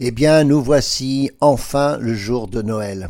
[0.00, 3.08] Eh bien, nous voici enfin le jour de Noël.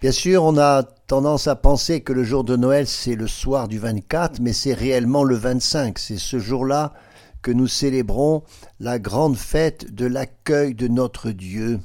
[0.00, 3.68] Bien sûr, on a tendance à penser que le jour de Noël, c'est le soir
[3.68, 5.98] du 24, mais c'est réellement le 25.
[5.98, 6.94] C'est ce jour-là
[7.42, 8.42] que nous célébrons
[8.80, 11.80] la grande fête de l'accueil de notre Dieu.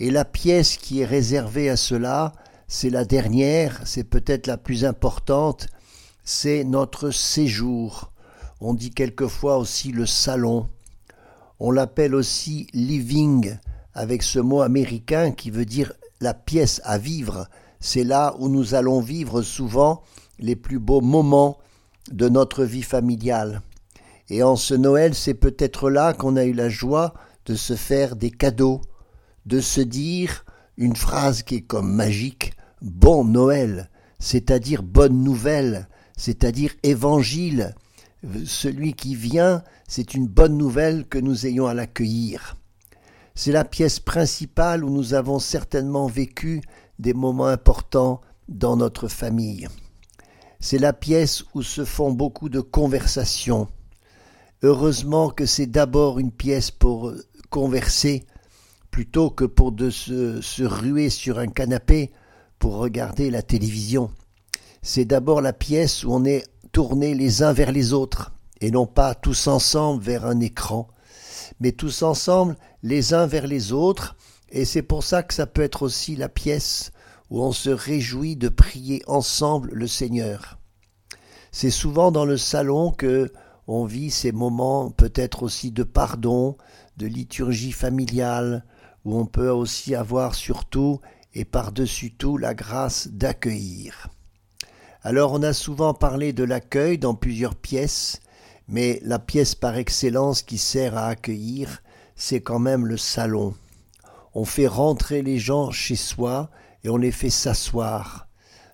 [0.00, 2.32] Et la pièce qui est réservée à cela,
[2.66, 5.66] c'est la dernière, c'est peut-être la plus importante,
[6.24, 8.10] c'est notre séjour.
[8.60, 10.68] On dit quelquefois aussi le salon.
[11.64, 13.56] On l'appelle aussi living,
[13.94, 17.46] avec ce mot américain qui veut dire la pièce à vivre.
[17.78, 20.02] C'est là où nous allons vivre souvent
[20.40, 21.58] les plus beaux moments
[22.10, 23.62] de notre vie familiale.
[24.28, 27.14] Et en ce Noël, c'est peut-être là qu'on a eu la joie
[27.46, 28.80] de se faire des cadeaux,
[29.46, 30.44] de se dire
[30.76, 35.86] une phrase qui est comme magique, bon Noël, c'est-à-dire bonne nouvelle,
[36.16, 37.76] c'est-à-dire évangile,
[38.44, 42.56] celui qui vient, c'est une bonne nouvelle que nous ayons à l'accueillir.
[43.34, 46.60] C'est la pièce principale où nous avons certainement vécu
[46.98, 49.68] des moments importants dans notre famille.
[50.60, 53.68] C'est la pièce où se font beaucoup de conversations.
[54.62, 57.12] Heureusement que c'est d'abord une pièce pour
[57.50, 58.24] converser
[58.90, 62.12] plutôt que pour se, se ruer sur un canapé
[62.58, 64.10] pour regarder la télévision.
[64.82, 68.86] C'est d'abord la pièce où on est tourner les uns vers les autres, et non
[68.86, 70.88] pas tous ensemble vers un écran,
[71.60, 74.16] mais tous ensemble les uns vers les autres,
[74.50, 76.90] et c'est pour ça que ça peut être aussi la pièce
[77.30, 80.58] où on se réjouit de prier ensemble le Seigneur.
[81.50, 83.30] C'est souvent dans le salon que
[83.66, 86.56] on vit ces moments peut-être aussi de pardon,
[86.96, 88.64] de liturgie familiale,
[89.04, 91.00] où on peut aussi avoir surtout
[91.34, 94.08] et par-dessus tout la grâce d'accueillir.
[95.04, 98.20] Alors on a souvent parlé de l'accueil dans plusieurs pièces,
[98.68, 101.82] mais la pièce par excellence qui sert à accueillir,
[102.14, 103.54] c'est quand même le salon.
[104.32, 106.50] On fait rentrer les gens chez soi
[106.84, 108.28] et on les fait s'asseoir.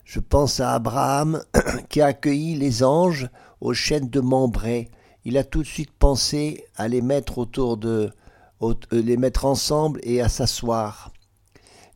[0.04, 1.42] Je pense à Abraham
[1.88, 3.30] qui a accueilli les anges
[3.62, 4.90] aux chênes de Membray.
[5.24, 8.12] Il a tout de suite pensé à les mettre autour de
[8.60, 11.10] euh, les mettre ensemble et à s'asseoir.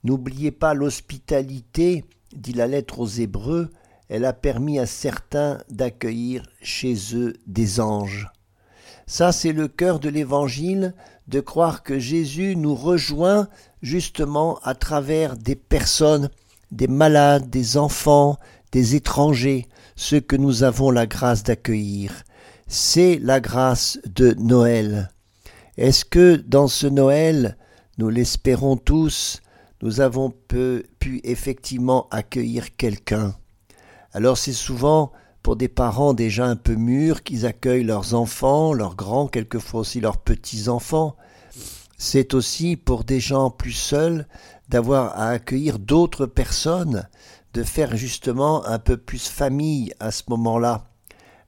[0.04, 3.70] N'oubliez pas l'hospitalité, dit la lettre aux Hébreux,
[4.12, 8.28] elle a permis à certains d'accueillir chez eux des anges.
[9.06, 10.92] Ça, c'est le cœur de l'Évangile,
[11.28, 13.48] de croire que Jésus nous rejoint
[13.80, 16.28] justement à travers des personnes,
[16.70, 18.36] des malades, des enfants,
[18.70, 22.12] des étrangers, ceux que nous avons la grâce d'accueillir.
[22.66, 25.10] C'est la grâce de Noël.
[25.78, 27.56] Est-ce que dans ce Noël,
[27.96, 29.40] nous l'espérons tous,
[29.80, 30.84] nous avons pu
[31.24, 33.34] effectivement accueillir quelqu'un?
[34.12, 35.12] Alors c'est souvent
[35.42, 40.00] pour des parents déjà un peu mûrs qu'ils accueillent leurs enfants, leurs grands, quelquefois aussi
[40.00, 41.16] leurs petits-enfants.
[41.96, 44.26] C'est aussi pour des gens plus seuls
[44.68, 47.08] d'avoir à accueillir d'autres personnes,
[47.54, 50.84] de faire justement un peu plus famille à ce moment-là.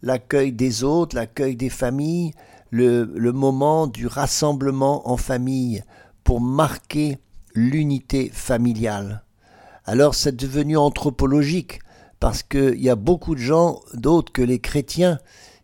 [0.03, 2.33] L'accueil des autres, l'accueil des familles,
[2.71, 5.85] le, moment du rassemblement en famille
[6.25, 7.19] pour marquer
[7.55, 9.23] l'unité familiale.
[9.85, 11.79] Alors c'est devenu anthropologique
[12.25, 15.19] parce qu'il y a beaucoup de gens, d'autres que les chrétiens,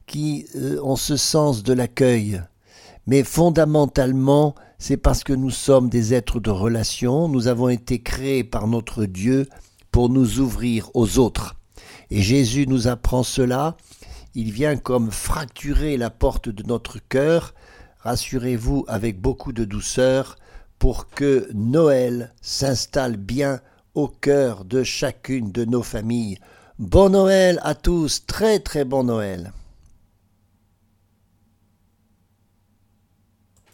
[0.07, 2.43] qui euh, ont ce sens de l'accueil.
[3.07, 8.45] Mais fondamentalement, c'est parce que nous sommes des êtres de relation, nous avons été créés
[8.45, 9.49] par notre Dieu
[9.91, 11.55] pour nous ouvrir aux autres.
[12.11, 13.79] Et Jésus nous apprend cela,
[14.35, 17.55] il vient comme fracturer la porte de notre cœur,
[18.01, 20.37] rassurez-vous avec beaucoup de douceur,
[20.79, 23.61] pour que Noël s'installe bien
[24.01, 26.39] au cœur de chacune de nos familles.
[26.79, 29.53] Bon Noël à tous, très très bon Noël.